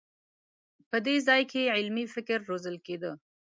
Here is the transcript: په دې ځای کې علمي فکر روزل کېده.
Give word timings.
په 0.89 0.97
دې 1.05 1.15
ځای 1.27 1.41
کې 1.51 1.73
علمي 1.75 2.05
فکر 2.15 2.37
روزل 2.49 2.75
کېده. 2.85 3.11